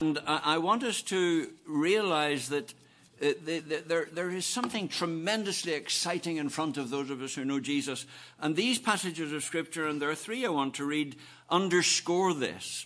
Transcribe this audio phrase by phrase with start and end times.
[0.00, 2.74] And I want us to realize that
[3.22, 8.04] uh, there, is something tremendously exciting in front of those of us who know Jesus.
[8.38, 11.16] And these passages of Scripture, and there are three I want to read,
[11.48, 12.84] underscore this.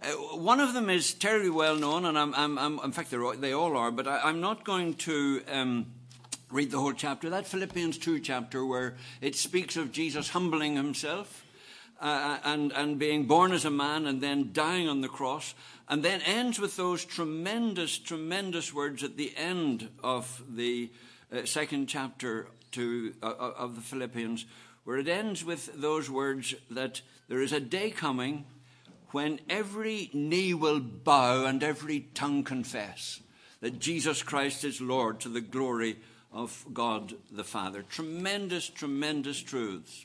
[0.00, 3.52] Uh, one of them is terribly well known, and I'm, I'm, I'm, in fact, they
[3.52, 5.86] all are, but I, am not going to um,
[6.50, 7.28] read the whole chapter.
[7.28, 11.44] That Philippians 2 chapter, where it speaks of Jesus humbling himself
[12.00, 15.54] uh, and, and being born as a man and then dying on the cross,
[15.88, 20.90] and then ends with those tremendous, tremendous words at the end of the
[21.32, 24.46] uh, second chapter to, uh, uh, of the Philippians,
[24.84, 28.44] where it ends with those words that there is a day coming
[29.10, 33.20] when every knee will bow and every tongue confess
[33.60, 35.96] that Jesus Christ is Lord to the glory
[36.32, 37.82] of God the Father.
[37.82, 40.04] Tremendous, tremendous truths.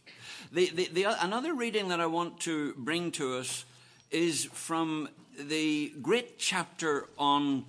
[0.51, 3.65] The, the, the, another reading that I want to bring to us
[4.11, 5.09] is from
[5.47, 7.65] the great chapter on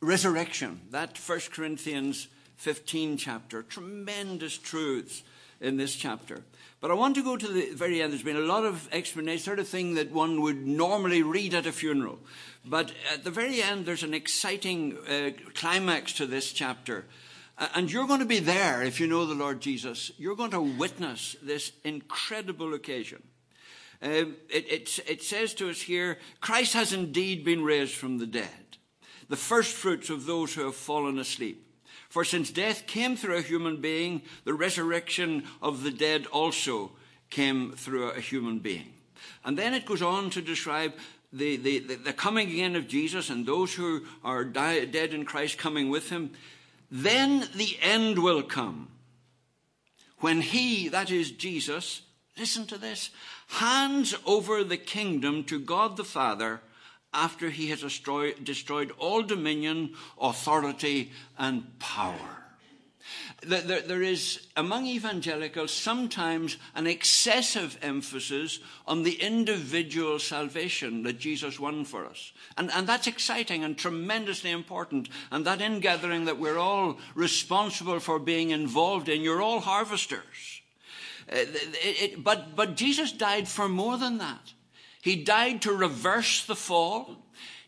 [0.00, 3.62] resurrection, that 1 Corinthians 15 chapter.
[3.62, 5.22] Tremendous truths
[5.60, 6.42] in this chapter.
[6.80, 8.12] But I want to go to the very end.
[8.12, 11.66] There's been a lot of explanation, sort of thing that one would normally read at
[11.66, 12.18] a funeral.
[12.64, 17.06] But at the very end, there's an exciting uh, climax to this chapter.
[17.56, 20.10] And you're going to be there if you know the Lord Jesus.
[20.18, 23.22] You're going to witness this incredible occasion.
[24.04, 28.26] Uh, it, it, it says to us here Christ has indeed been raised from the
[28.26, 28.76] dead,
[29.28, 31.66] the first fruits of those who have fallen asleep.
[32.10, 36.92] For since death came through a human being, the resurrection of the dead also
[37.30, 38.92] came through a human being.
[39.44, 40.92] And then it goes on to describe
[41.32, 45.58] the, the, the coming again of Jesus and those who are die, dead in Christ
[45.58, 46.30] coming with him.
[46.90, 48.88] Then the end will come
[50.18, 52.02] when he, that is Jesus,
[52.38, 53.10] listen to this,
[53.48, 56.60] hands over the kingdom to God the Father
[57.12, 62.44] after he has destroyed, all dominion, authority, and power
[63.46, 71.60] there, there is among evangelicals sometimes an excessive emphasis on the individual salvation that Jesus
[71.60, 72.32] won for us.
[72.56, 75.08] And, and that's exciting and tremendously important.
[75.30, 80.53] And that ingathering that we're all responsible for being involved in, you're all harvesters.
[81.30, 81.44] Uh,
[82.18, 84.52] but, but Jesus died for more than that.
[85.02, 87.16] He died to reverse the fall.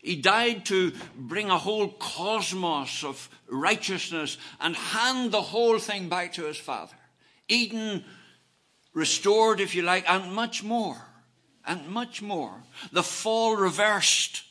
[0.02, 6.32] He died to bring a whole cosmos of righteousness and hand the whole thing back
[6.34, 6.96] to his Father.
[7.48, 8.04] Eden
[8.94, 10.96] restored, if you like, and much more.
[11.66, 12.62] And much more.
[12.92, 14.44] The fall reversed.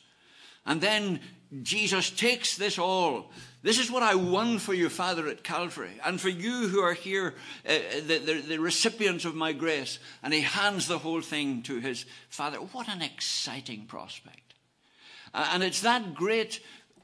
[0.65, 1.21] And then
[1.63, 3.31] Jesus takes this all.
[3.65, 6.93] This is what I won for you, Father, at Calvary, and for you who are
[6.93, 7.33] here,
[7.67, 7.73] uh,
[8.05, 9.97] the, the, the recipients of my grace.
[10.21, 12.57] And he hands the whole thing to his Father.
[12.57, 14.53] What an exciting prospect.
[15.33, 16.59] Uh, and it's that great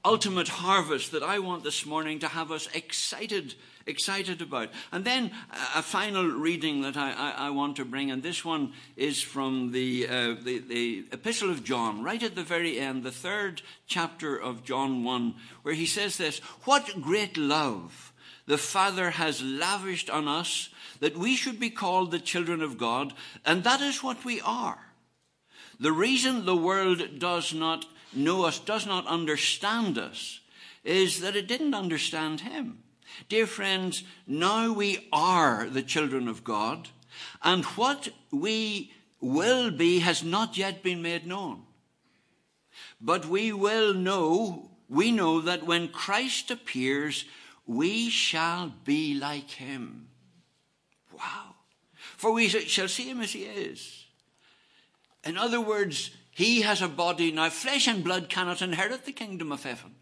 [0.05, 3.55] ultimate harvest that I want this morning to have us excited,
[3.85, 4.69] excited about.
[4.91, 5.31] And then
[5.75, 9.71] a final reading that I, I, I want to bring, and this one is from
[9.71, 14.35] the, uh, the, the Epistle of John, right at the very end, the third chapter
[14.35, 18.13] of John 1, where he says this What great love
[18.45, 23.13] the Father has lavished on us that we should be called the children of God,
[23.45, 24.91] and that is what we are.
[25.79, 30.39] The reason the world does not know us, does not understand us,
[30.83, 32.83] is that it didn't understand him.
[33.29, 36.89] Dear friends, now we are the children of God,
[37.43, 41.63] and what we will be has not yet been made known.
[42.99, 47.25] But we will know, we know that when Christ appears,
[47.65, 50.07] we shall be like him.
[51.13, 51.55] Wow.
[52.17, 54.05] For we shall see him as he is.
[55.23, 57.49] In other words, he has a body now.
[57.49, 59.95] Flesh and blood cannot inherit the kingdom of heaven.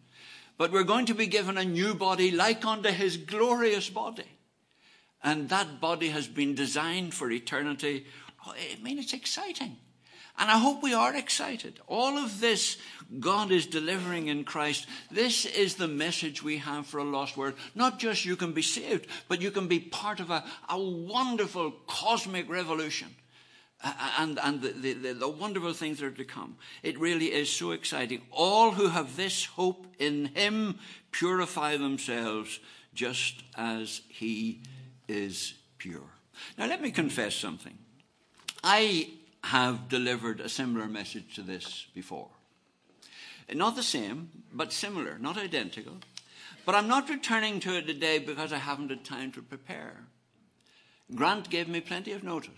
[0.60, 4.28] But we're going to be given a new body like unto his glorious body.
[5.24, 8.06] And that body has been designed for eternity.
[8.46, 9.78] I mean, it's exciting.
[10.38, 11.80] And I hope we are excited.
[11.88, 12.78] All of this
[13.22, 14.86] God is delivering in Christ.
[15.10, 17.54] This is the message we have for a lost world.
[17.74, 21.72] Not just you can be saved, but you can be part of a, a wonderful
[21.88, 23.16] cosmic revolution
[23.82, 26.58] and, and the, the, the, wonderful things that are to come.
[26.84, 28.22] It really is so exciting.
[28.32, 30.80] All who have this hope in Him
[31.12, 32.60] purify themselves
[32.94, 34.62] just as He
[35.08, 36.10] is pure.
[36.58, 37.78] Now, let me confess something.
[38.64, 39.12] I
[39.46, 42.30] have delivered a similar message to this before.
[43.54, 45.98] Not the same, but similar, not identical.
[46.66, 50.04] But I'm not returning to it today because I haven't had time to prepare.
[51.16, 52.52] Grant gave me plenty of notice.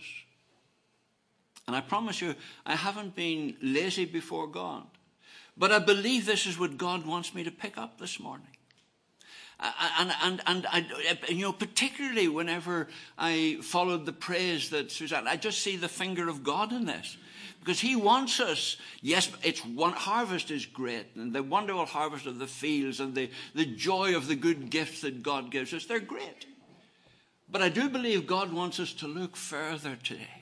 [1.66, 2.34] And I promise you,
[2.66, 4.84] I haven't been lazy before God.
[5.56, 8.46] But I believe this is what God wants me to pick up this morning.
[9.60, 10.86] And, and, and, and,
[11.28, 16.28] you know, particularly whenever I followed the praise that Suzanne, I just see the finger
[16.28, 17.16] of God in this.
[17.60, 22.40] Because he wants us, yes, it's one harvest is great, and the wonderful harvest of
[22.40, 26.00] the fields and the, the joy of the good gifts that God gives us, they're
[26.00, 26.46] great.
[27.48, 30.41] But I do believe God wants us to look further today.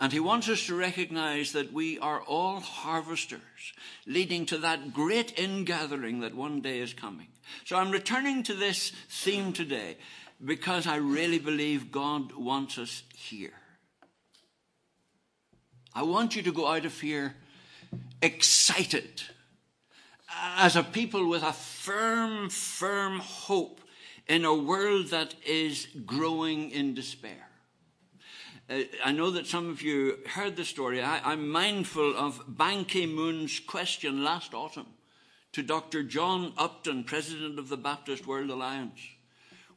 [0.00, 3.72] And he wants us to recognize that we are all harvesters,
[4.06, 7.26] leading to that great ingathering that one day is coming.
[7.64, 9.96] So I'm returning to this theme today
[10.44, 13.54] because I really believe God wants us here.
[15.94, 17.34] I want you to go out of here
[18.22, 19.22] excited
[20.56, 23.80] as a people with a firm, firm hope
[24.28, 27.47] in a world that is growing in despair.
[28.70, 31.00] Uh, I know that some of you heard the story.
[31.00, 34.86] I, am mindful of Ban Ki moon's question last autumn
[35.52, 36.02] to Dr.
[36.02, 39.00] John Upton, president of the Baptist World Alliance,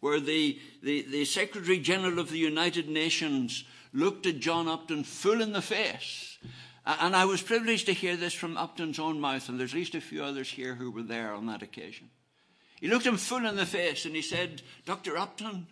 [0.01, 5.41] where the, the, the Secretary General of the United Nations looked at John Upton full
[5.41, 6.38] in the face.
[6.85, 9.95] And I was privileged to hear this from Upton's own mouth, and there's at least
[9.95, 12.09] a few others here who were there on that occasion.
[12.81, 15.15] He looked him full in the face and he said, Dr.
[15.17, 15.67] Upton,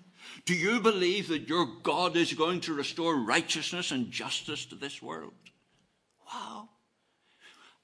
[0.46, 5.02] do you believe that your God is going to restore righteousness and justice to this
[5.02, 5.34] world?
[6.34, 6.70] Wow.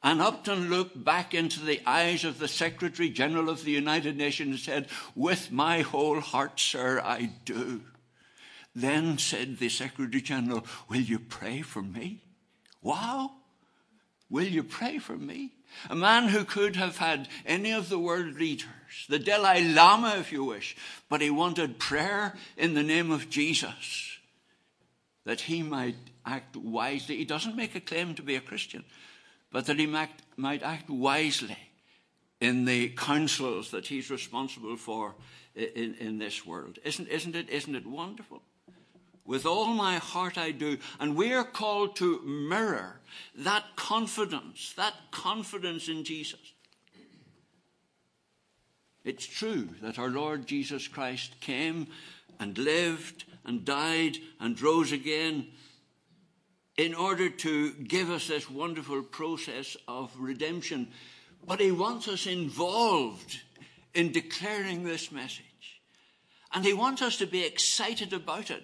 [0.04, 4.50] And Upton looked back into the eyes of the Secretary General of the United Nations
[4.50, 7.82] and said, With my whole heart, sir, I do.
[8.76, 12.22] Then said the Secretary General, Will you pray for me?
[12.84, 13.32] Wow.
[14.30, 15.54] Will you pray for me?
[15.90, 18.70] A man who could have had any of the world leaders,
[19.10, 20.76] the Dalai Lama, if you wish,
[21.10, 24.18] but he wanted prayer in the name of Jesus
[25.26, 25.96] that he might
[26.26, 27.18] act wisely.
[27.18, 28.84] He doesn't make a claim to be a Christian,
[29.52, 31.58] but that he might, might act wisely
[32.40, 35.16] in the councils that he's responsible for
[35.56, 36.80] in, in this world.
[36.84, 38.42] Isn't, isn't, it, isn't it wonderful?
[39.26, 40.78] With all my heart I do.
[41.00, 43.00] And we are called to mirror
[43.36, 46.40] that confidence, that confidence in Jesus.
[49.06, 51.88] It's true that our Lord Jesus Christ came
[52.40, 55.48] and lived and died and rose again
[56.76, 60.88] in order to give us this wonderful process of redemption.
[61.46, 63.40] But he wants us involved
[63.94, 65.82] in declaring this message.
[66.52, 68.64] And he wants us to be excited about it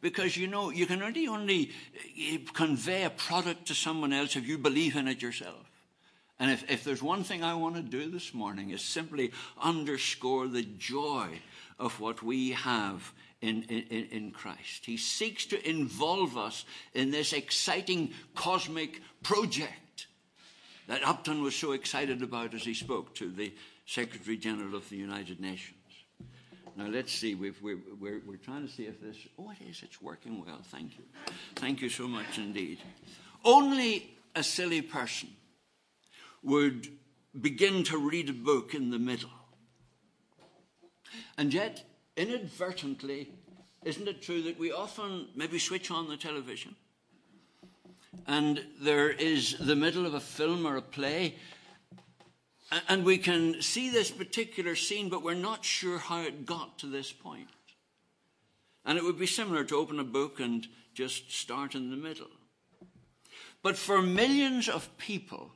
[0.00, 1.70] because you know, you can only, only
[2.18, 5.71] eh, convey a product to someone else if you believe in it yourself.
[6.42, 9.30] And if, if there's one thing I want to do this morning is simply
[9.62, 11.28] underscore the joy
[11.78, 14.84] of what we have in, in, in Christ.
[14.84, 20.08] He seeks to involve us in this exciting cosmic project
[20.88, 23.54] that Upton was so excited about as he spoke to the
[23.86, 25.76] Secretary General of the United Nations.
[26.76, 27.36] Now let's see.
[27.36, 29.16] we are we're, we're, we're trying to see if this.
[29.38, 29.84] Oh, it is.
[29.84, 30.58] It's working well.
[30.72, 31.04] Thank you.
[31.54, 32.78] Thank you so much indeed.
[33.44, 35.28] Only a silly person
[36.42, 36.88] would
[37.40, 39.30] begin to read a book in the middle.
[41.38, 41.84] And yet,
[42.16, 43.30] inadvertently,
[43.84, 46.76] isn't it true that we often maybe switch on the television
[48.26, 51.34] and there is the middle of a film or a play
[52.88, 56.86] and we can see this particular scene, but we're not sure how it got to
[56.86, 57.48] this point.
[58.86, 62.30] And it would be similar to open a book and just start in the middle.
[63.62, 65.52] But for millions of people,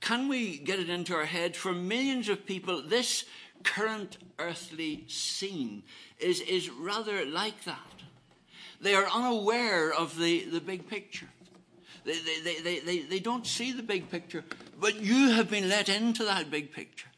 [0.00, 1.56] can we get it into our head?
[1.56, 3.24] For millions of people, this
[3.62, 5.82] current earthly scene
[6.18, 7.78] is, is rather like that.
[8.80, 11.28] They are unaware of the, the big picture.
[12.04, 14.44] They, they, they, they, they don't see the big picture,
[14.78, 17.08] but you have been let into that big picture.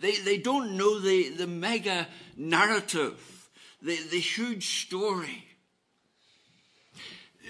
[0.00, 3.48] They, they don't know the, the mega narrative,
[3.80, 5.51] the, the huge story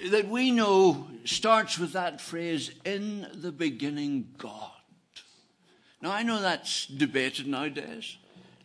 [0.09, 4.71] that we know starts with that phrase, in the beginning, God.
[6.01, 8.17] Now, I know that's debated nowadays,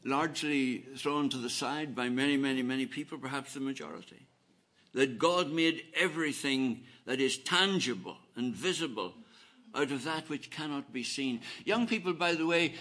[0.04, 4.26] largely thrown to the side by many, many, many people, perhaps the majority.
[4.94, 9.14] That God made everything that is tangible and visible
[9.74, 11.40] out of that which cannot be seen.
[11.64, 12.74] Young people, by the way,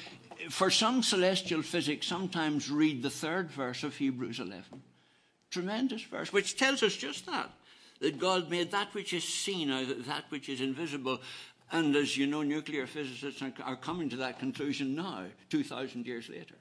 [0.49, 4.63] for some celestial physics, sometimes read the third verse of Hebrews 11.
[5.51, 7.51] Tremendous verse, which tells us just that
[7.99, 11.19] that God made that which is seen out of that which is invisible.
[11.71, 16.55] And as you know, nuclear physicists are coming to that conclusion now, 2,000 years later.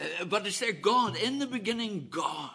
[0.00, 2.50] Uh, but it's there God, in the beginning, God.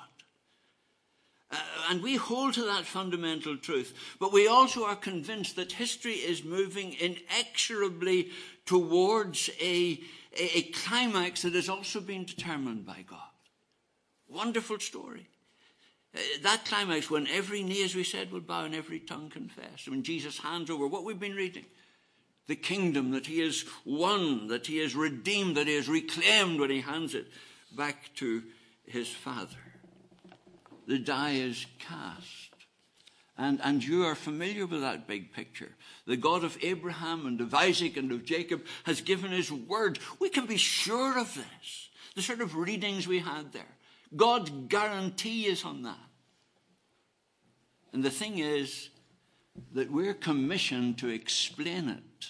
[1.51, 1.57] Uh,
[1.89, 3.93] And we hold to that fundamental truth.
[4.19, 8.31] But we also are convinced that history is moving inexorably
[8.65, 10.00] towards a,
[10.36, 13.19] a, a climax that has also been determined by God.
[14.27, 15.29] Wonderful story.
[16.17, 19.88] Uh, that climax when every knee, as we said, will bow and every tongue confess.
[19.88, 21.65] When Jesus hands over what we've been reading,
[22.47, 26.69] the kingdom that he has won, that he has redeemed, that he has reclaimed when
[26.69, 27.27] he hands it
[27.75, 28.43] back to
[28.86, 29.57] his Father.
[30.88, 32.47] The die is cast.
[33.38, 35.75] And, and you are familiar with that big picture.
[36.07, 40.00] The God of Abraham and of Isaac and of Jacob has given his word.
[40.19, 41.89] We can be sure of this.
[42.15, 43.75] The sort of readings we had there.
[44.15, 45.97] God's guarantee is on that.
[47.94, 48.89] And the thing is
[49.74, 52.27] that we're commissioned to explain it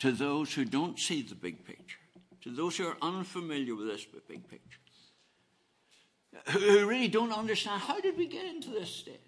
[0.00, 1.98] to those who don't see the big picture,
[2.42, 4.80] to those who are unfamiliar with this big picture,
[6.50, 9.20] who really don't understand how did we get into this state?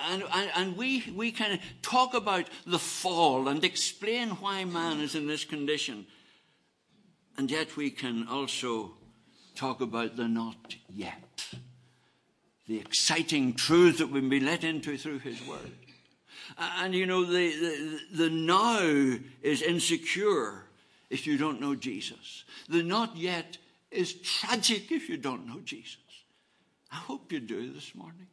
[0.00, 5.14] And, and, and, we, we can talk about the fall and explain why man is
[5.14, 6.06] in this condition.
[7.36, 8.94] And yet we can also
[9.54, 11.31] talk about the not yet.
[12.66, 15.72] The exciting truth that we've been let into through his word.
[16.58, 20.64] And you know, the, the, the now is insecure
[21.10, 22.44] if you don't know Jesus.
[22.68, 23.58] The not yet
[23.90, 25.98] is tragic if you don't know Jesus.
[26.90, 28.26] I hope you do this morning.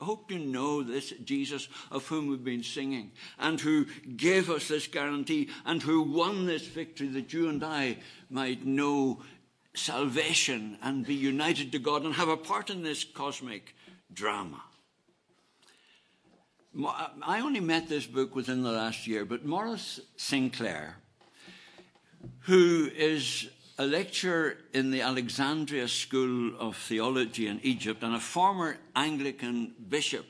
[0.00, 4.68] I hope you know this Jesus of whom we've been singing and who gave us
[4.68, 7.96] this guarantee and who won this victory that you and I
[8.28, 9.22] might know
[9.74, 13.74] salvation and be united to God and have a part in this cosmic
[14.16, 14.62] drama.
[16.84, 20.96] Uh, I only met this book within the last year, but Maurice Sinclair,
[22.40, 28.78] who is a lecturer in the Alexandria School of Theology in Egypt and a former
[28.94, 30.26] Anglican bishop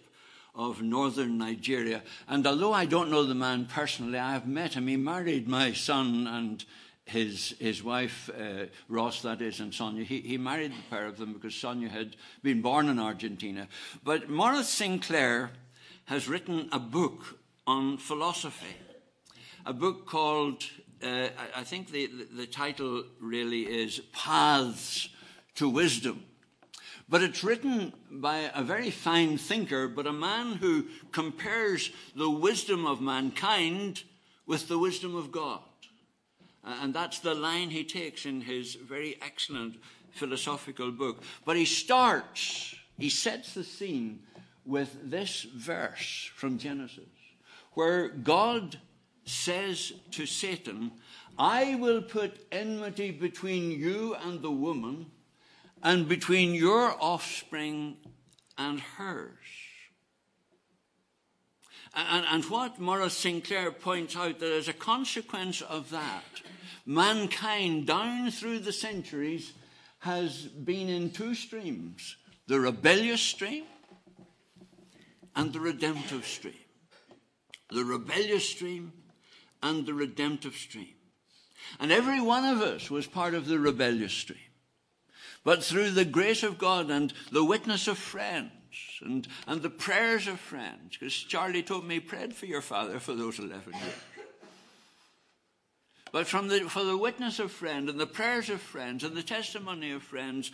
[0.54, 2.02] of northern Nigeria.
[2.28, 4.88] And although I don't know the man personally, I have met him.
[4.88, 6.64] He married my son and
[7.06, 10.04] his, his wife, uh, Ross, that is, and Sonia.
[10.04, 13.68] He, he married the pair of them because Sonia had been born in Argentina.
[14.04, 15.50] But Maurice Sinclair
[16.06, 18.76] has written a book on philosophy,
[19.64, 20.64] a book called,
[21.02, 25.08] uh, I think the, the title really is Paths
[25.54, 26.24] to Wisdom.
[27.08, 32.84] But it's written by a very fine thinker, but a man who compares the wisdom
[32.84, 34.02] of mankind
[34.44, 35.60] with the wisdom of God.
[36.66, 39.76] And that's the line he takes in his very excellent
[40.10, 41.22] philosophical book.
[41.44, 44.20] But he starts, he sets the scene
[44.64, 47.04] with this verse from Genesis,
[47.74, 48.78] where God
[49.24, 50.90] says to Satan,
[51.38, 55.06] I will put enmity between you and the woman,
[55.82, 57.96] and between your offspring
[58.58, 59.36] and hers.
[61.94, 66.42] And, and, what Maurice Sinclair points out that as a consequence of that,
[66.86, 69.52] mankind down through the centuries
[69.98, 72.16] has been in two streams
[72.46, 73.64] the rebellious stream
[75.34, 76.54] and the redemptive stream.
[77.70, 78.92] The rebellious stream
[79.62, 80.94] and the redemptive stream.
[81.80, 84.38] And every one of us was part of the rebellious stream.
[85.42, 88.52] But through the grace of God and the witness of friends
[89.02, 92.98] and, and the prayers of friends, because Charlie told me he prayed for your father
[93.00, 94.15] for those 11 years.
[96.12, 99.22] But from the, for the witness of friends and the prayers of friends and the
[99.22, 100.50] testimony of friends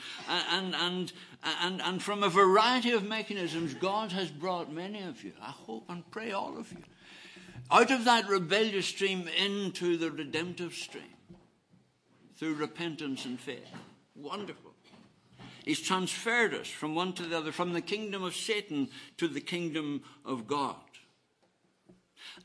[0.50, 1.12] and, and,
[1.60, 5.84] and, and from a variety of mechanisms, God has brought many of you, I hope
[5.88, 6.82] and pray all of you,
[7.70, 11.04] out of that rebellious stream into the redemptive stream
[12.36, 13.70] through repentance and faith.
[14.16, 14.72] Wonderful.
[15.64, 19.40] He's transferred us from one to the other, from the kingdom of Satan to the
[19.40, 20.76] kingdom of God.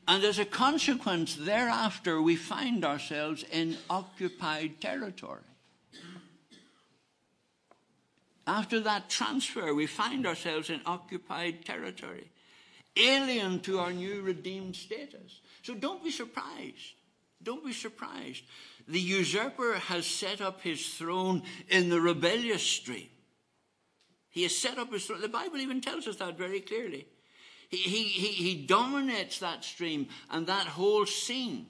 [0.08, 5.42] And as a consequence, thereafter, we find ourselves in occupied territory.
[8.46, 12.30] After that transfer, we find ourselves in occupied territory,
[12.96, 15.40] alien to our new redeemed status.
[15.62, 16.94] So don't be surprised.
[17.42, 18.44] Don't be surprised.
[18.88, 23.10] The usurper has set up his throne in the rebellious stream.
[24.30, 25.20] He has set up his throne.
[25.20, 27.06] The Bible even tells us that very clearly.
[27.68, 31.66] He, he, he dominates that stream and that whole scene.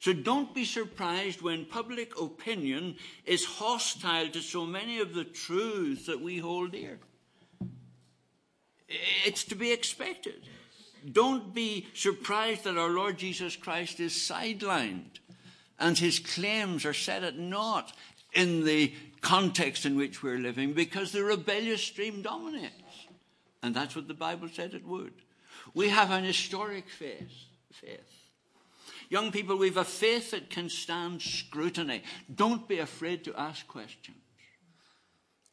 [0.00, 6.06] So don't be surprised when public opinion is hostile to so many of the truths
[6.06, 6.98] that we hold dear.
[9.24, 10.48] It's to be expected.
[11.10, 15.20] Don't be surprised that our Lord Jesus Christ is sidelined
[15.78, 17.92] and his claims are set at naught
[18.32, 22.81] in the context in which we're living because the rebellious stream dominates.
[23.62, 25.12] And that's what the Bible said it would.
[25.74, 27.32] We have an historic faith.
[27.72, 28.00] faith.
[29.08, 32.02] Young people, we've a faith that can stand scrutiny.
[32.34, 34.16] Don't be afraid to ask questions.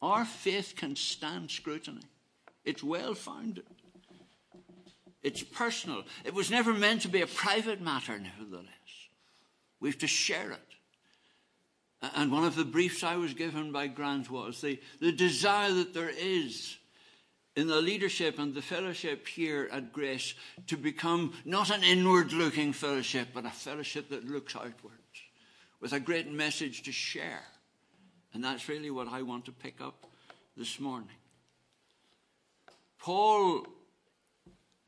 [0.02, 2.02] Our faith can stand scrutiny.
[2.64, 3.66] It's well founded.
[5.22, 6.04] It's personal.
[6.24, 8.70] It was never meant to be a private matter, nevertheless.
[9.80, 10.70] We have to share it.
[12.16, 15.94] And one of the briefs I was given by Grant was the, the desire that
[15.94, 16.78] there is
[17.56, 20.34] in the leadership and the fellowship here at Grace
[20.68, 24.96] to become not an inward looking fellowship, but a fellowship that looks outwards
[25.80, 27.44] with a great message to share.
[28.34, 30.06] And that's really what I want to pick up
[30.56, 31.10] this morning.
[33.00, 33.66] Paul,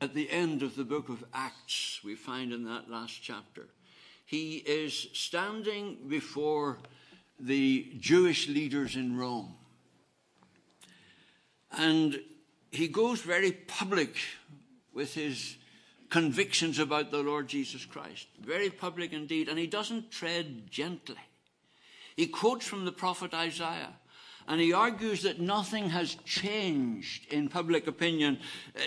[0.00, 3.68] at the end of the book of Acts, we find in that last chapter,
[4.24, 6.78] he is standing before
[7.40, 9.54] the Jewish leaders in Rome.
[11.72, 12.20] And
[12.72, 14.16] he goes very public
[14.94, 15.56] with his
[16.08, 18.26] convictions about the Lord Jesus Christ.
[18.40, 19.48] Very public indeed.
[19.48, 21.20] And he doesn't tread gently.
[22.16, 23.92] He quotes from the prophet Isaiah.
[24.48, 28.38] And he argues that nothing has changed in public opinion,
[28.74, 28.80] uh,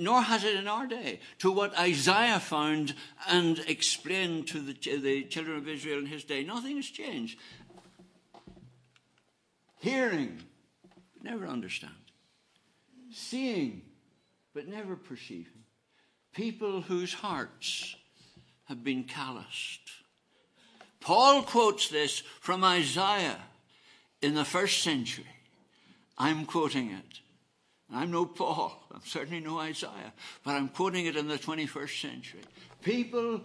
[0.00, 2.94] nor has it in our day, to what Isaiah found
[3.28, 6.44] and explained to the, the children of Israel in his day.
[6.44, 7.38] Nothing has changed.
[9.80, 10.40] Hearing,
[11.22, 12.03] never understand
[13.14, 13.82] seeing
[14.54, 15.64] but never perceiving.
[16.32, 17.96] People whose hearts
[18.64, 19.80] have been calloused.
[21.00, 23.40] Paul quotes this from Isaiah
[24.22, 25.26] in the first century.
[26.16, 27.20] I'm quoting it.
[27.92, 32.40] I'm no Paul, I'm certainly no Isaiah, but I'm quoting it in the 21st century.
[32.82, 33.42] People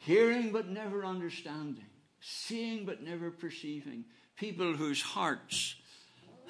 [0.00, 1.86] hearing but never understanding,
[2.20, 4.04] seeing but never perceiving,
[4.36, 5.76] people whose hearts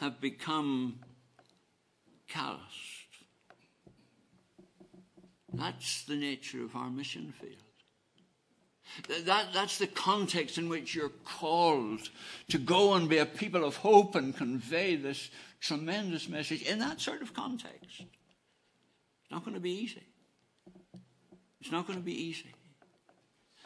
[0.00, 0.98] have become
[2.34, 2.94] calloused.
[5.52, 7.54] That's the nature of our mission field.
[9.26, 12.08] That, that's the context in which you're called
[12.48, 15.30] to go and be a people of hope and convey this
[15.61, 18.00] tremendous message in that sort of context.
[18.00, 20.02] It's not going to be easy.
[21.61, 22.52] It's not going to be easy.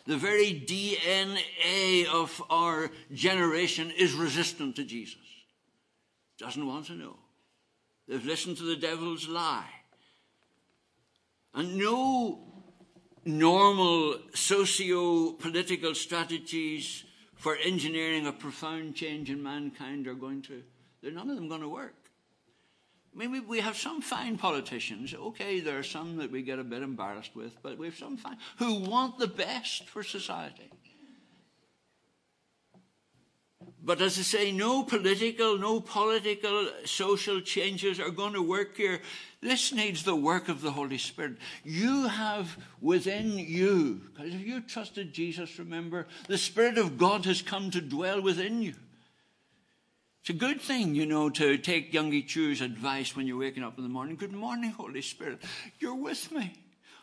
[0.06, 5.16] The very DNA of our generation is resistant to Jesus.
[6.38, 7.16] Doesn't want to know.
[8.08, 9.68] They've listened to the devil's lie.
[11.54, 12.40] And no
[13.24, 20.62] normal socio political strategies for engineering a profound change in mankind are going to,
[21.02, 21.94] they're none of them going to work.
[23.14, 25.12] I mean, we, we have some fine politicians.
[25.14, 28.16] Okay, there are some that we get a bit embarrassed with, but we have some
[28.16, 30.70] fine who want the best for society.
[33.88, 39.00] But as I say, no political, no political, social changes are going to work here.
[39.40, 41.38] This needs the work of the Holy Spirit.
[41.64, 47.40] You have within you, because if you trusted Jesus, remember, the Spirit of God has
[47.40, 48.74] come to dwell within you.
[50.20, 53.78] It's a good thing, you know, to take Yonggi Cho's advice when you're waking up
[53.78, 54.16] in the morning.
[54.16, 55.40] Good morning, Holy Spirit.
[55.78, 56.52] You're with me.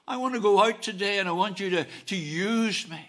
[0.08, 3.04] I want to go out today and I want you to, to use me.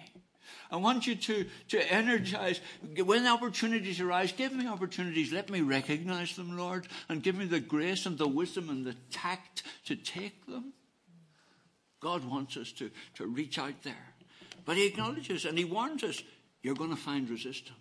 [0.70, 2.60] I want you to, to energize.
[3.04, 5.32] When opportunities arise, give me opportunities.
[5.32, 8.94] Let me recognize them, Lord, and give me the grace and the wisdom and the
[9.10, 10.72] tact to take them.
[12.00, 14.14] God wants us to, to reach out there.
[14.64, 16.22] But He acknowledges and He warns us
[16.62, 17.76] you're going to find resistance.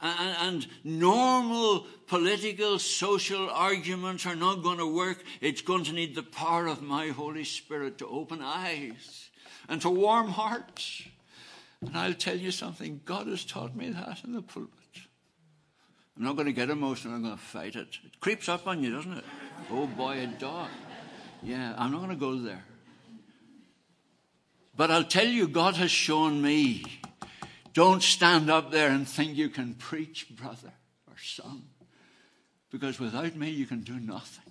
[0.00, 5.22] And, and, normal political, social arguments are not going to work.
[5.40, 9.30] It's going to need the power of my Holy Spirit to open eyes
[9.68, 11.04] and to warm hearts
[11.86, 14.70] and I'll tell you something, God has taught me that in the pulpit.
[16.16, 17.88] I'm not going to get emotional, I'm going to fight it.
[18.04, 19.24] It creeps up on you, doesn't it?
[19.70, 20.68] Oh boy, a dog.
[21.42, 22.64] Yeah, I'm not going to go there.
[24.76, 26.84] But I'll tell you, God has shown me
[27.74, 30.72] don't stand up there and think you can preach, brother
[31.08, 31.64] or son,
[32.70, 34.43] because without me, you can do nothing.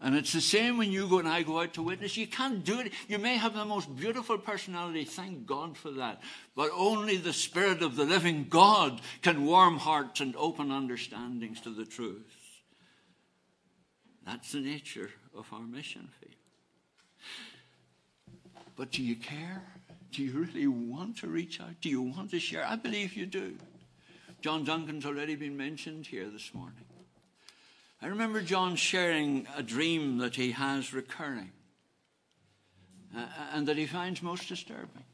[0.00, 2.18] And it's the same when you go and I go out to witness.
[2.18, 2.92] You can't do it.
[3.08, 5.04] You may have the most beautiful personality.
[5.04, 6.20] Thank God for that.
[6.54, 11.70] But only the Spirit of the living God can warm hearts and open understandings to
[11.70, 12.26] the truth.
[14.26, 16.34] That's the nature of our mission field.
[18.76, 19.62] But do you care?
[20.12, 21.80] Do you really want to reach out?
[21.80, 22.66] Do you want to share?
[22.66, 23.56] I believe you do.
[24.42, 26.84] John Duncan's already been mentioned here this morning.
[28.02, 31.52] I remember John sharing a dream that he has recurring
[33.16, 35.04] uh, and that he finds most disturbing.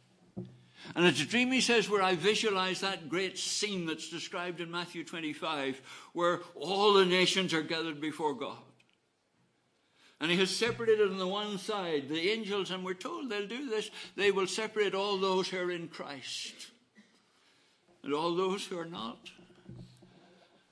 [0.97, 4.71] And it's a dream, he says, where I visualize that great scene that's described in
[4.71, 5.81] Matthew 25,
[6.13, 8.59] where all the nations are gathered before God.
[10.21, 13.69] And he has separated on the one side the angels, and we're told they'll do
[13.69, 13.91] this.
[14.17, 16.55] They will separate all those who are in Christ
[18.03, 19.31] and all those who are not.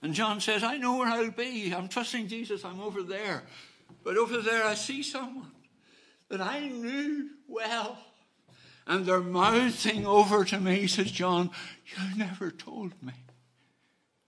[0.03, 1.75] And John says, I know where I'll be.
[1.75, 2.65] I'm trusting Jesus.
[2.65, 3.43] I'm over there.
[4.03, 5.51] But over there, I see someone
[6.29, 7.99] that I knew well.
[8.87, 11.51] And they're mouthing over to me, He says John,
[11.87, 13.13] You never told me.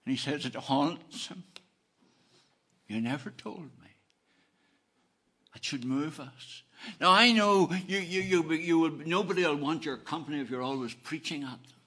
[0.05, 1.45] And he says it haunts him.
[2.89, 3.89] You never told me.
[5.55, 6.63] It should move us.
[7.01, 10.63] Now I know you, you, you, you will, nobody will want your company if you're
[10.63, 11.82] always preaching at them.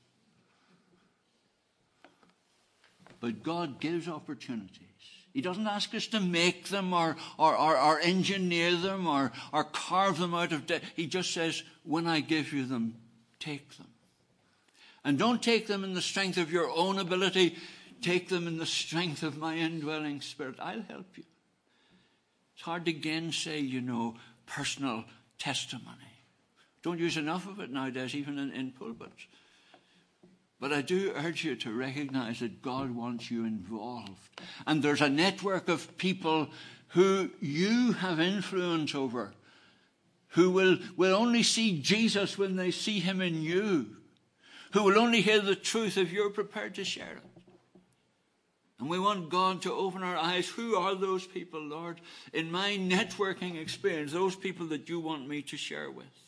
[3.26, 4.86] But God gives opportunities.
[5.34, 9.64] He doesn't ask us to make them or, or, or, or engineer them or, or
[9.64, 10.84] carve them out of death.
[10.96, 12.94] He just says, when I give you them,
[13.40, 13.88] take them.
[15.04, 17.56] And don't take them in the strength of your own ability.
[18.00, 20.58] Take them in the strength of my indwelling spirit.
[20.60, 21.24] I'll help you.
[22.54, 25.04] It's hard to gainsay, you know, personal
[25.40, 26.14] testimony.
[26.84, 29.26] Don't use enough of it nowadays, even in, in pulpits.
[30.66, 34.42] But I do urge you to recognize that God wants you involved.
[34.66, 36.48] And there's a network of people
[36.88, 39.36] who you have influence over,
[40.30, 43.98] who will, will only see Jesus when they see him in you,
[44.74, 47.42] who will only hear the truth if you're prepared to share it.
[48.80, 50.50] And we want God to open our eyes.
[50.50, 52.02] Who are those people, Lord?
[52.34, 56.25] In my networking experience, those people that you want me to share with.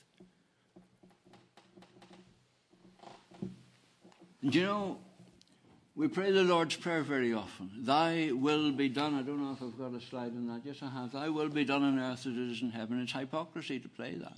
[4.42, 5.00] You know,
[5.96, 7.72] we pray the Lord's Prayer very often.
[7.80, 9.16] Thy will be done.
[9.16, 10.62] I don't know if I've got a slide on that.
[10.64, 11.12] Yes, I have.
[11.12, 13.02] Thy will be done on earth as it is in heaven.
[13.02, 14.38] It's hypocrisy to play that.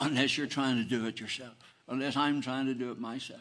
[0.00, 1.54] Unless you're trying to do it yourself.
[1.88, 3.40] Unless I'm trying to do it myself.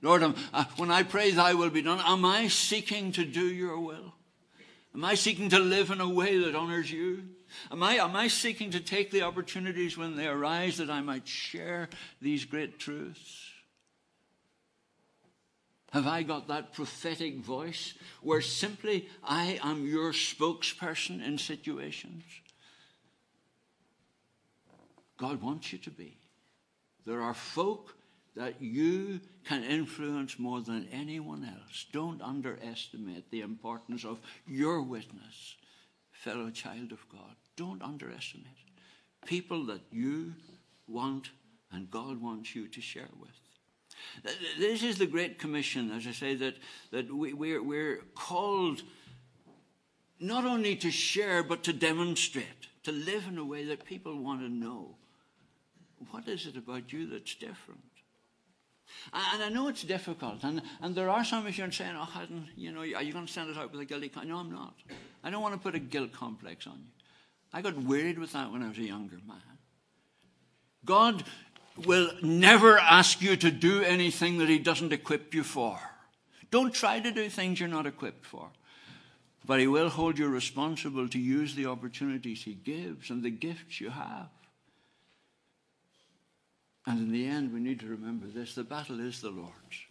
[0.00, 3.78] Lord, uh, when I pray thy will be done, am I seeking to do your
[3.78, 4.12] will?
[4.96, 7.22] Am I seeking to live in a way that honors you?
[7.70, 11.28] Am I, am I seeking to take the opportunities when they arise that I might
[11.28, 11.88] share
[12.20, 13.51] these great truths?
[15.92, 22.24] Have I got that prophetic voice where simply I am your spokesperson in situations?
[25.18, 26.16] God wants you to be.
[27.04, 27.94] There are folk
[28.34, 31.84] that you can influence more than anyone else.
[31.92, 35.56] Don't underestimate the importance of your witness,
[36.10, 37.36] fellow child of God.
[37.56, 38.46] Don't underestimate.
[39.26, 40.32] People that you
[40.88, 41.28] want
[41.70, 43.30] and God wants you to share with.
[44.58, 46.54] This is the Great Commission, as I say, that,
[46.90, 48.82] that we, we're, we're called
[50.20, 54.40] not only to share, but to demonstrate, to live in a way that people want
[54.40, 54.96] to know.
[56.10, 57.80] What is it about you that's different?
[59.12, 62.48] And I know it's difficult, and, and there are some of you saying, "Oh, Hadden,
[62.56, 64.52] you know, are you going to send us out with a guilty conscience?" No, I'm
[64.52, 64.74] not.
[65.24, 66.90] I don't want to put a guilt complex on you.
[67.52, 69.38] I got worried with that when I was a younger man.
[70.84, 71.24] God
[71.76, 75.78] will never ask you to do anything that He doesn't equip you for.
[76.50, 78.50] Don't try to do things you're not equipped for.
[79.46, 83.80] But He will hold you responsible to use the opportunities He gives and the gifts
[83.80, 84.28] you have.
[86.86, 89.86] And in the end, we need to remember this the battle is the Lord's.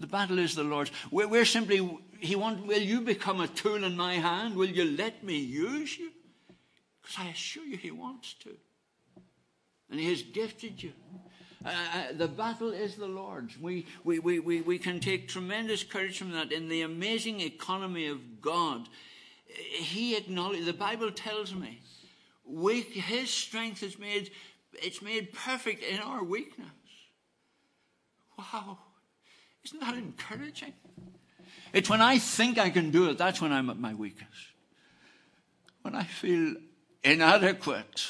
[0.00, 0.90] The battle is the Lord's.
[1.10, 4.56] We're, we're simply, He wants, will you become a tool in my hand?
[4.56, 6.10] Will you let me use you?
[7.02, 8.56] Because I assure you, He wants to
[9.94, 10.92] and He has gifted you.
[11.64, 13.56] Uh, uh, the battle is the Lord's.
[13.60, 16.50] We, we, we, we, we can take tremendous courage from that.
[16.50, 18.88] In the amazing economy of God,
[19.46, 21.80] He acknowledges, the Bible tells me,
[22.44, 24.32] weak, His strength is made,
[24.72, 26.66] it's made perfect in our weakness.
[28.36, 28.78] Wow.
[29.64, 30.72] Isn't that encouraging?
[31.72, 34.28] It's when I think I can do it, that's when I'm at my weakest.
[35.82, 36.56] When I feel
[37.04, 38.08] inadequate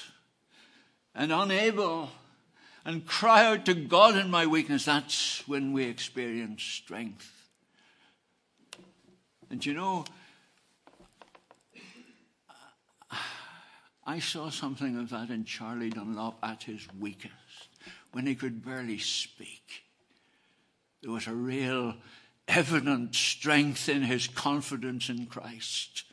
[1.14, 2.10] and unable
[2.84, 7.30] and cry out to God in my weakness, that's when we experience strength.
[9.50, 10.04] And you know,
[14.06, 17.32] I saw something of that in Charlie Dunlop at his weakest,
[18.12, 19.84] when he could barely speak.
[21.02, 21.94] There was a real
[22.46, 26.04] evident strength in his confidence in Christ.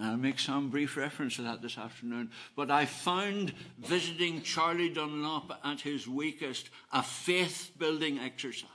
[0.00, 2.30] I'll make some brief reference to that this afternoon.
[2.56, 8.68] But I found visiting Charlie Dunlop at his weakest a faith building exercise.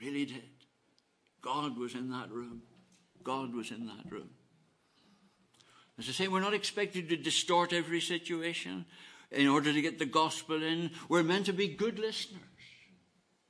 [0.00, 0.42] Really did.
[1.42, 2.62] God was in that room.
[3.22, 4.30] God was in that room.
[5.98, 8.86] As I say, we're not expected to distort every situation.
[9.30, 10.90] in order to get the gospel in.
[11.08, 12.42] We're meant to be good listeners.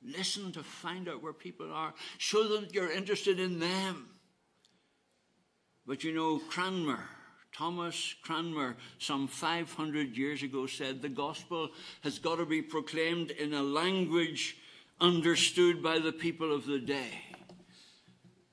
[0.03, 1.93] Listen to find out where people are.
[2.17, 4.09] Show them that you're interested in them.
[5.85, 7.03] But you know, Cranmer,
[7.53, 11.69] Thomas Cranmer, some 500 years ago, said the gospel
[12.01, 14.57] has got to be proclaimed in a language
[14.99, 17.09] understood by the people of the day.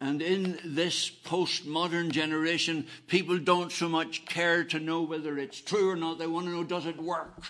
[0.01, 5.91] And in this postmodern generation, people don't so much care to know whether it's true
[5.91, 6.19] or not.
[6.19, 7.43] They want to know does it work?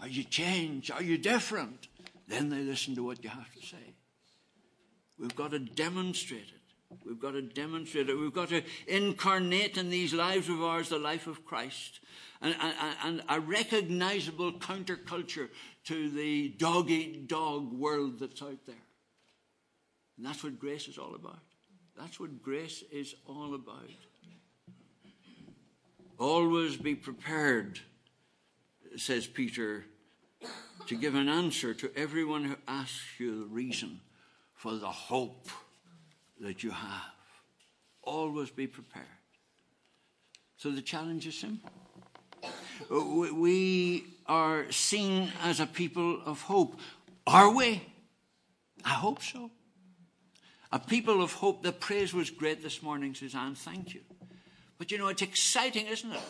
[0.00, 0.90] Are you changed?
[0.90, 1.88] Are you different?
[2.28, 3.94] Then they listen to what you have to say.
[5.18, 6.61] We've got to demonstrate it.
[7.04, 8.18] We've got to demonstrate it.
[8.18, 12.00] We've got to incarnate in these lives of ours the life of Christ
[12.40, 15.48] and, and, and a recognizable counterculture
[15.84, 18.74] to the dog eat dog world that's out there.
[20.16, 21.38] And that's what grace is all about.
[21.96, 23.90] That's what grace is all about.
[26.18, 27.80] Always be prepared,
[28.96, 29.84] says Peter,
[30.86, 34.00] to give an answer to everyone who asks you the reason
[34.54, 35.48] for the hope
[36.42, 37.14] that you have.
[38.02, 39.06] Always be prepared.
[40.56, 41.70] So the challenge is simple.
[42.90, 46.78] We are seen as a people of hope.
[47.26, 47.82] Are we?
[48.84, 49.50] I hope so.
[50.72, 51.62] A people of hope.
[51.62, 53.54] The praise was great this morning, Suzanne.
[53.54, 54.00] Thank you.
[54.78, 56.20] But you know, it's exciting, isn't it?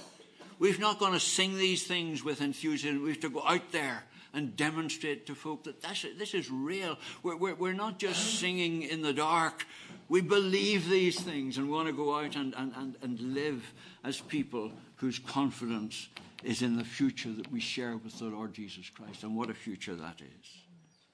[0.58, 3.02] We're not going to sing these things with enthusiasm.
[3.02, 6.98] We have to go out there and demonstrate to folk that this is real.
[7.22, 9.66] We're, we're, we're not just singing in the dark.
[10.12, 13.72] We believe these things and want to go out and, and, and, and live
[14.04, 16.10] as people whose confidence
[16.44, 19.22] is in the future that we share with the Lord Jesus Christ.
[19.22, 20.50] And what a future that is.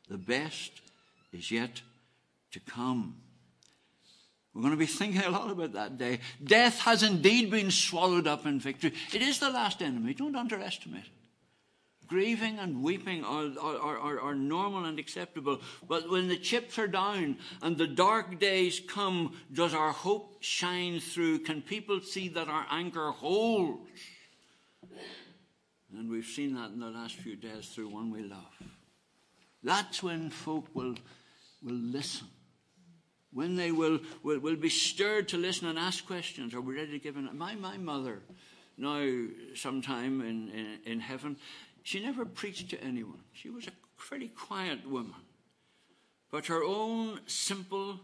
[0.08, 0.80] The best
[1.32, 1.80] is yet
[2.50, 3.14] to come.
[4.52, 6.18] We're going to be thinking a lot about that day.
[6.42, 8.94] Death has indeed been swallowed up in victory.
[9.14, 10.12] It is the last enemy.
[10.12, 11.17] Don't underestimate it.
[12.08, 15.60] Grieving and weeping are, are, are, are, normal and acceptable.
[15.86, 21.00] But when the chips are down and the dark days come, does our hope shine
[21.00, 21.40] through?
[21.40, 23.90] Can people see that our anchor holds?
[25.96, 28.56] And we've seen that in the last few days through one we love.
[29.62, 30.94] That's when folk will,
[31.62, 32.28] will listen.
[33.32, 36.54] When they will, will, will be stirred to listen and ask questions.
[36.54, 38.22] Are we ready to give an my my mother
[38.78, 41.36] now sometime in, in, in heaven,
[41.88, 43.22] she never preached to anyone.
[43.32, 45.22] She was a pretty quiet woman.
[46.30, 47.98] But her own simple,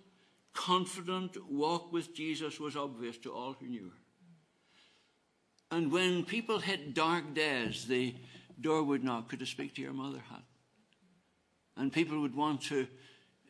[0.55, 5.77] confident walk with Jesus was obvious to all who knew her.
[5.77, 8.15] And when people hit dark days, the
[8.59, 9.29] door would knock.
[9.29, 10.45] Could I speak to your mother, Hat?
[11.77, 12.87] And people would want to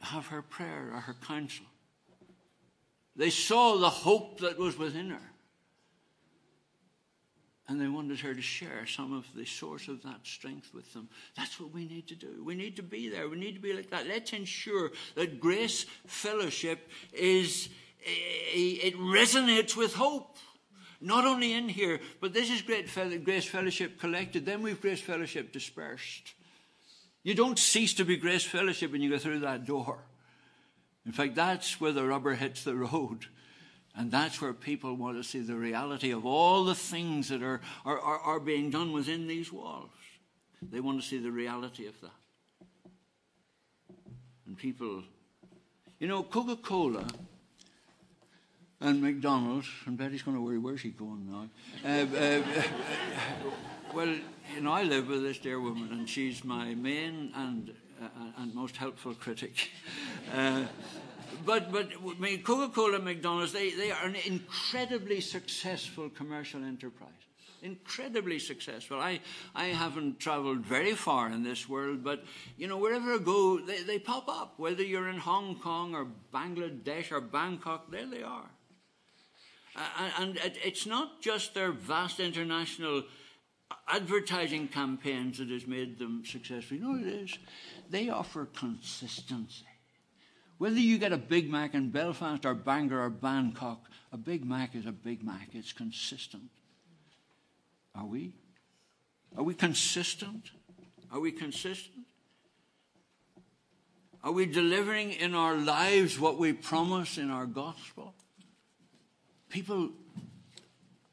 [0.01, 1.67] have her prayer or her counsel.
[3.15, 5.31] They saw the hope that was within her.
[7.67, 11.09] And they wanted her to share some of the source of that strength with them.
[11.35, 12.43] That's what we need to do.
[12.45, 13.29] We need to be there.
[13.29, 14.07] We need to be like that.
[14.07, 17.71] Let's ensure that grace fellowship is,
[18.05, 20.37] eh, it resonates with hope.
[21.01, 22.89] Not only in here, but this is great
[23.25, 24.47] Grace Fellowship collected.
[24.47, 26.33] Then we've Grace Fellowship dispersed.
[27.23, 29.99] You don't cease to be Grace Fellowship when you go through that door.
[31.05, 33.27] In fact, that's where the rubber hits the road.
[33.97, 37.61] And that's where people want to see the reality of all the things that are,
[37.85, 39.91] are, are, are being done within these walls.
[40.61, 42.11] They want to see the reality of that.
[44.47, 45.05] And people,
[46.01, 47.07] you know, Coca Cola
[48.81, 51.49] and McDonald's, and Betty's going to worry, where's he going now?
[51.85, 52.43] Uh, uh,
[53.95, 54.15] well,
[54.55, 58.55] you know, I live with this dear woman, and she's my main and, uh, and
[58.55, 59.71] most helpful critic.
[61.45, 67.11] But but I mean, Coca-Cola and McDonald's, they, they are an incredibly successful commercial enterprise.
[67.63, 69.01] Incredibly successful.
[69.01, 69.21] I,
[69.55, 72.23] I haven't traveled very far in this world, but
[72.59, 74.59] you know, wherever I go, they, they pop up.
[74.59, 78.51] Whether you're in Hong Kong or Bangladesh or Bangkok, there they are.
[79.77, 83.05] Uh, and it's not just their vast international
[83.89, 86.77] advertising campaigns that has made them successful.
[86.77, 87.39] You know it is?
[87.91, 89.65] They offer consistency.
[90.59, 94.75] Whether you get a Big Mac in Belfast or Bangor or Bangkok, a Big Mac
[94.75, 95.49] is a Big Mac.
[95.53, 96.51] It's consistent.
[97.95, 98.33] Are we?
[99.37, 100.51] Are we consistent?
[101.13, 102.07] Are we consistent?
[104.23, 108.15] Are we delivering in our lives what we promise in our gospel?
[109.51, 109.91] People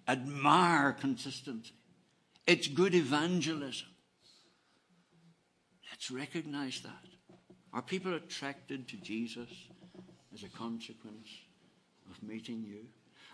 [0.07, 1.73] admire consistency.
[2.47, 3.87] It's good evangelism.
[5.91, 7.10] Let's recognize that.
[7.73, 9.49] Are people attracted to Jesus
[10.33, 11.29] as a consequence
[12.09, 12.85] of meeting you?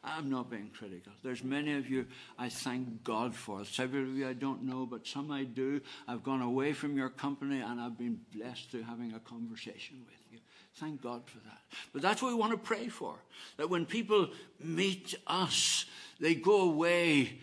[0.03, 1.11] I'm not being critical.
[1.23, 2.05] There's many of you
[2.37, 3.65] I thank God for.
[3.65, 5.81] Several of you I don't know, but some I do.
[6.07, 10.15] I've gone away from your company and I've been blessed through having a conversation with
[10.31, 10.39] you.
[10.75, 11.61] Thank God for that.
[11.91, 13.15] But that's what we want to pray for.
[13.57, 14.29] That when people
[14.63, 15.85] meet us,
[16.19, 17.39] they go away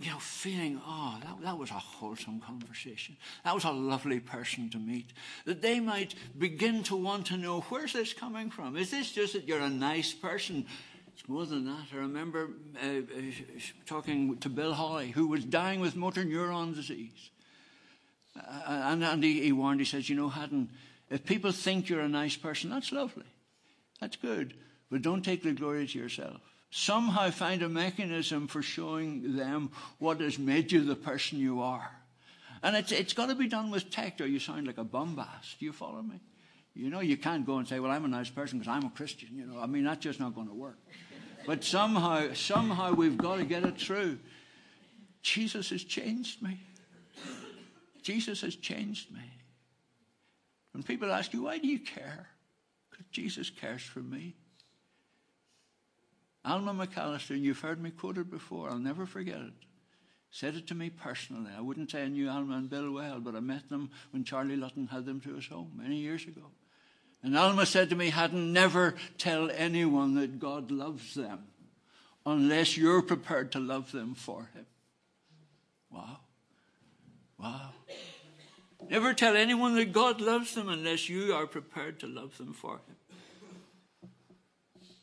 [0.00, 3.16] you know, feeling, oh, that, that was a wholesome conversation.
[3.44, 5.12] That was a lovely person to meet.
[5.44, 8.76] That they might begin to want to know, where's this coming from?
[8.76, 10.66] Is this just that you're a nice person?
[11.14, 11.86] It's more than that.
[11.92, 12.50] I remember
[12.82, 13.20] uh, uh,
[13.86, 17.30] talking to Bill Holly, who was dying with motor neuron disease.
[18.36, 20.70] Uh, and, and he, he warned, he says, you know, Hadden,
[21.10, 23.26] if people think you're a nice person, that's lovely.
[24.00, 24.54] That's good.
[24.90, 30.20] But don't take the glory to yourself somehow find a mechanism for showing them what
[30.20, 31.90] has made you the person you are.
[32.62, 35.58] And it's, it's got to be done with tact, or you sound like a bombast.
[35.58, 36.20] Do you follow me?
[36.74, 38.90] You know, you can't go and say, Well, I'm a nice person because I'm a
[38.90, 39.30] Christian.
[39.32, 40.78] You know, I mean, that's just not going to work.
[41.46, 44.18] But somehow, somehow we've got to get it through.
[45.22, 46.60] Jesus has changed me.
[48.02, 49.20] Jesus has changed me.
[50.72, 52.28] When people ask you, Why do you care?
[52.90, 54.34] Because Jesus cares for me.
[56.48, 59.52] Alma McAllister, and you've heard me quoted before, I'll never forget it.
[60.30, 61.50] Said it to me personally.
[61.56, 64.56] I wouldn't say I knew Alma and Bill well, but I met them when Charlie
[64.56, 66.42] Lutton had them to his home many years ago.
[67.22, 71.44] And Alma said to me, Hadden never tell anyone that God loves them
[72.24, 74.66] unless you're prepared to love them for Him.
[75.90, 76.18] Wow.
[77.38, 77.70] Wow.
[78.88, 82.80] Never tell anyone that God loves them unless you are prepared to love them for
[82.86, 82.96] Him.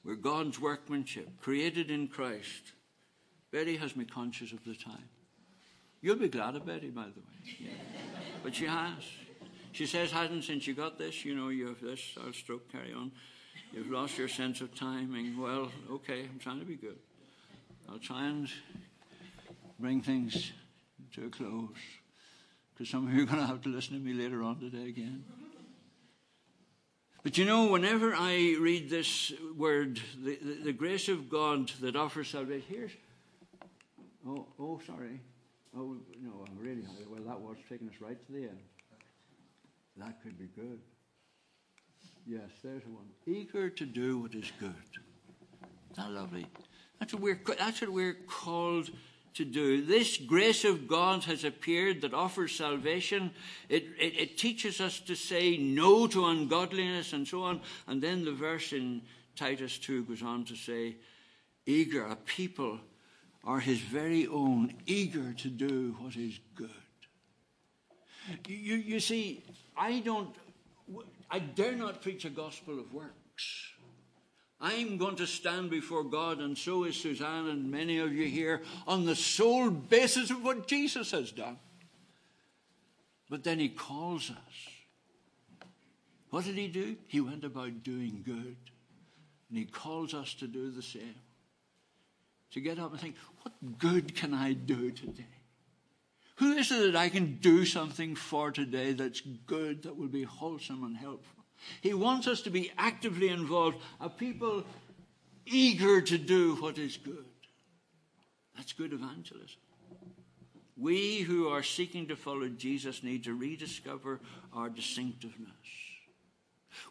[0.06, 2.74] We're God's workmanship, created in Christ.
[3.52, 5.10] Betty has me conscious of the time.
[6.02, 7.56] You'll be glad of Betty, by the way.
[7.60, 7.70] Yeah.
[8.44, 9.04] But she has.
[9.72, 12.94] She says, hasn't since you got this, you know, you have this, I'll stroke, carry
[12.94, 13.12] on.
[13.74, 15.42] You've lost your sense of timing.
[15.42, 17.00] Well, okay, I'm trying to be good.
[17.90, 18.48] I'll try and
[19.80, 20.52] bring things
[21.16, 21.70] to a close.
[22.74, 24.88] Because some of you are going to have to listen to me later on today
[24.88, 25.24] again.
[27.26, 31.96] But you know, whenever I read this word, the, the, the grace of God that
[31.96, 32.92] offers salvation, here's,
[34.28, 35.20] oh, oh, sorry.
[35.76, 38.60] Oh, no, I'm really, well, that was taking us right to the end.
[39.98, 40.78] That could be good.
[42.28, 43.08] Yes, there's one.
[43.26, 44.76] Eager to do what is good.
[45.94, 46.46] Isn't that lovely?
[47.00, 48.92] That's what we're, that's what we're called
[49.36, 49.86] to do.
[49.86, 53.32] This grace of God has appeared that offers salvation.
[53.70, 57.62] It, it, it, teaches us to say no to ungodliness and so on.
[57.88, 59.02] And then the verse in
[59.36, 60.96] Titus 2 goes on to say,
[61.66, 62.80] eager, a people
[63.44, 66.70] are his very own, eager to do what is good.
[68.48, 69.44] You, you see,
[69.78, 70.34] I don't,
[71.30, 73.74] I dare not preach a gospel of works.
[74.66, 78.64] I'm going to stand before God, and so is Suzanne and many of you here,
[78.88, 81.60] on the sole basis of what Jesus has done.
[83.30, 85.68] But then he calls us.
[86.32, 86.96] What did he do?
[87.06, 88.56] He went about doing good.
[89.50, 91.14] And he calls us to do the same.
[92.54, 95.28] To get up and think, what good can I do today?
[96.38, 100.24] Who is it that I can do something for today that's good, that will be
[100.24, 101.35] wholesome and helpful?
[101.82, 104.64] He wants us to be actively involved, a people
[105.46, 107.26] eager to do what is good.
[108.56, 109.60] That's good evangelism.
[110.78, 114.20] We who are seeking to follow Jesus need to rediscover
[114.54, 115.54] our distinctiveness.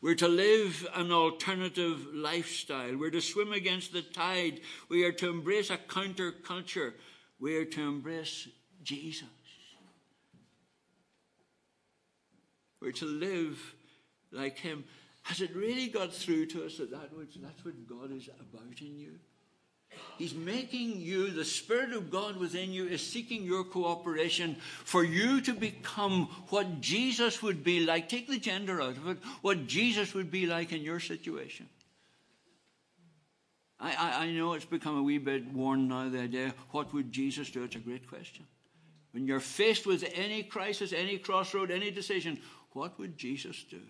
[0.01, 2.97] We're to live an alternative lifestyle.
[2.97, 4.61] We're to swim against the tide.
[4.89, 6.95] We are to embrace a counterculture.
[7.39, 8.49] We are to embrace
[8.83, 9.29] Jesus.
[12.81, 13.74] We're to live
[14.35, 14.85] like him.
[15.23, 17.11] Has it really got through to us that, that
[17.43, 19.13] that's what God is about in you?
[20.19, 25.41] He's making you, the Spirit of God within you is seeking your cooperation for you
[25.43, 28.09] to become what Jesus would be like.
[28.09, 31.69] Take the gender out of it, what Jesus would be like in your situation.
[33.81, 37.13] I, I, I know it's become a wee bit worn now, the idea, what would
[37.13, 37.65] Jesus do?
[37.65, 38.47] It's a great question.
[39.13, 42.41] When you're faced with any crisis, any crossroad, any decision,
[42.75, 43.81] what would Jesus do?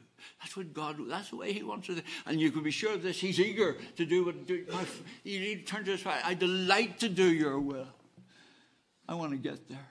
[0.40, 2.02] That's what God, that's the way He wants to do.
[2.26, 4.84] And you can be sure of this, He's eager to do what, do, my,
[5.24, 6.20] you need to turn to His heart.
[6.24, 7.88] I delight to do your will.
[9.08, 9.88] I want to get there.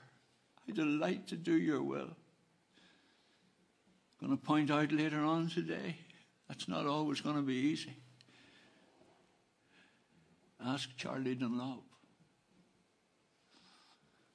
[0.68, 2.08] I delight to do your will.
[4.22, 5.96] I'm going to point out later on today,
[6.48, 7.94] that's not always going to be easy.
[10.64, 11.82] Ask Charlie Dunlop.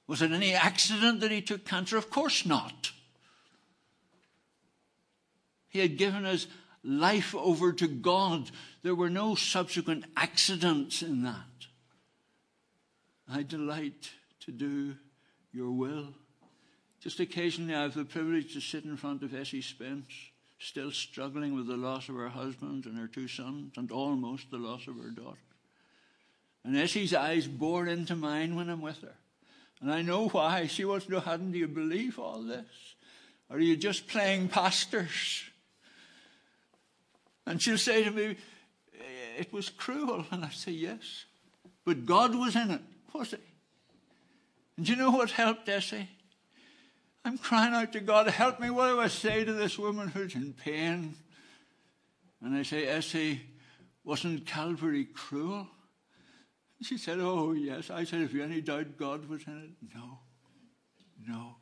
[0.06, 1.98] Was it any accident that he took cancer?
[1.98, 2.92] Of course not.
[5.70, 6.48] He had given his
[6.84, 8.50] life over to God.
[8.84, 11.46] There were no subsequent accidents in that.
[13.32, 14.12] I delight
[14.42, 14.96] to do
[15.54, 16.14] your will.
[17.02, 20.12] Just occasionally, I have the privilege to sit in front of Essie Spence,
[20.58, 24.58] still struggling with the loss of her husband and her two sons, and almost the
[24.58, 25.38] loss of her daughter.
[26.64, 29.16] And Essie's eyes bore into mine when I'm with her.
[29.82, 30.68] And I know why.
[30.68, 32.66] She wants to know, hadn't you believe all this?
[33.50, 35.44] Or are you just playing pastors?
[37.50, 38.38] And she'll say to me,
[38.94, 40.24] eh, it was cruel.
[40.30, 41.26] And I say, yes.
[41.84, 42.82] But God was in it,
[43.12, 43.38] was he?
[44.78, 46.08] And you know what helped Essie?
[47.26, 48.70] I'm crying out to God, help me.
[48.70, 51.16] What do I say to this woman who's in pain?
[52.42, 53.42] And I say, Essie,
[54.04, 55.68] wasn't Calvary cruel?
[56.78, 57.90] And she said, Oh, yes.
[57.90, 59.96] I said, Have you any doubt God was in it?
[59.96, 60.20] No.
[61.28, 61.56] No.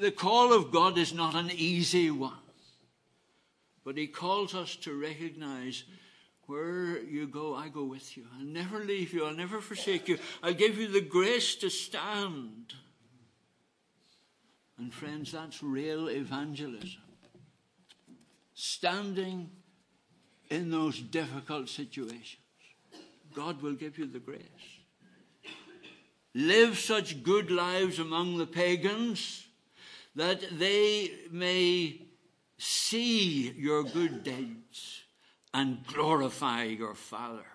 [0.00, 2.38] The call of God is not an easy one.
[3.88, 5.84] But he calls us to recognize
[6.44, 8.26] where you go, I go with you.
[8.36, 9.24] I'll never leave you.
[9.24, 10.18] I'll never forsake you.
[10.42, 12.74] I'll give you the grace to stand.
[14.76, 17.00] And friends, that's real evangelism.
[18.52, 19.48] Standing
[20.50, 22.36] in those difficult situations.
[23.32, 24.42] God will give you the grace.
[26.34, 29.46] Live such good lives among the pagans
[30.14, 32.02] that they may
[32.58, 35.02] see your good deeds
[35.54, 37.46] and glorify your Father.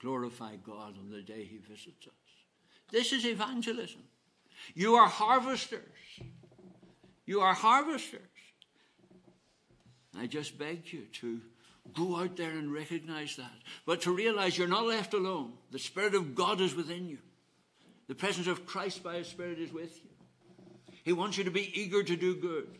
[0.00, 2.12] Glorify God on the day He visits us.
[2.90, 4.02] This is evangelism.
[4.74, 5.80] You are harvesters.
[7.24, 8.20] You are harvesters.
[10.18, 11.40] I just beg you to
[11.94, 13.52] go out there and recognize that.
[13.86, 15.52] But to realize you're not left alone.
[15.70, 17.18] The Spirit of God is within you.
[18.08, 20.10] The presence of Christ by His Spirit is with you.
[21.04, 22.78] He wants you to be eager to do good.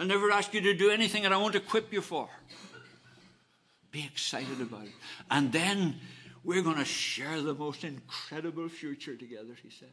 [0.00, 2.26] I never ask you to do anything that I won't equip you for.
[3.92, 4.94] Be excited about it.
[5.30, 5.96] And then
[6.42, 9.90] we're going to share the most incredible future together, he said.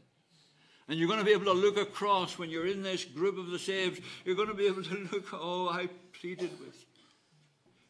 [0.88, 3.48] And you're going to be able to look across when you're in this group of
[3.48, 4.02] the saved.
[4.24, 5.90] You're going to be able to look, oh, I
[6.22, 6.86] pleaded with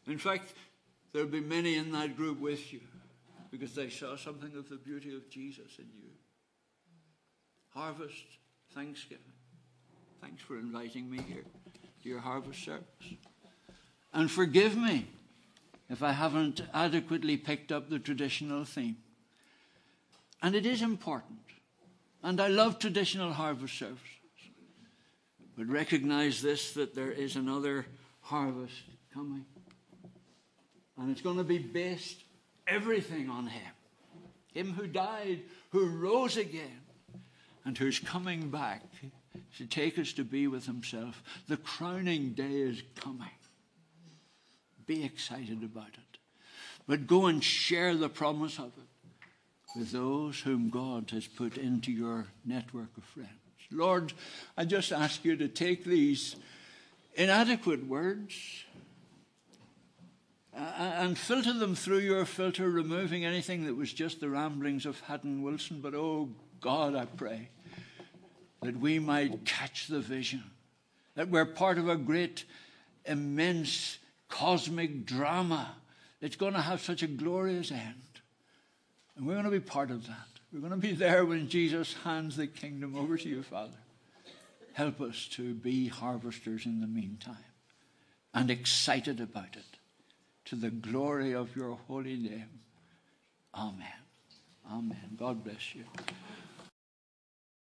[0.08, 0.12] you.
[0.12, 0.54] In fact,
[1.14, 2.82] there'll be many in that group with you
[3.52, 6.10] because they saw something of the beauty of Jesus in you.
[7.76, 8.26] Harvest,
[8.74, 9.24] Thanksgiving.
[10.20, 11.44] Thanks for inviting me here
[12.04, 12.86] your harvest service.
[14.14, 15.08] And forgive me
[15.90, 18.98] if I haven't adequately picked up the traditional theme.
[20.42, 21.40] And it is important.
[22.24, 24.02] And I love traditional harvest services.
[25.58, 27.86] But recognize this that there is another
[28.22, 28.82] harvest
[29.14, 29.46] coming.
[30.98, 32.24] And it's going to be based
[32.68, 33.72] everything on Him.
[34.54, 36.82] Him who died, who rose again,
[37.66, 38.82] and who's coming back
[39.58, 41.24] to take us to be with Himself.
[41.48, 43.28] The crowning day is coming.
[44.86, 46.18] Be excited about it.
[46.88, 49.30] But go and share the promise of it
[49.78, 53.30] with those whom God has put into your network of friends.
[53.70, 54.14] Lord,
[54.56, 56.38] I just ask you to take these
[57.16, 58.64] inadequate words
[60.56, 65.00] uh, and filter them through your filter, removing anything that was just the ramblings of
[65.02, 65.82] Hadden Wilson.
[65.82, 66.30] But oh
[66.62, 67.50] God, I pray
[68.62, 70.44] that we might catch the vision,
[71.16, 72.46] that we're part of a great,
[73.06, 73.98] immense,
[74.30, 75.76] cosmic drama
[76.22, 77.94] that's going to have such a glorious end.
[79.16, 80.28] And we're going to be part of that.
[80.52, 83.78] We're going to be there when Jesus hands the kingdom over to you, Father.
[84.74, 87.36] Help us to be harvesters in the meantime
[88.34, 89.78] and excited about it
[90.46, 92.60] to the glory of your holy name.
[93.56, 93.88] Amen.
[94.72, 95.18] Amen.
[95.18, 95.84] God bless you.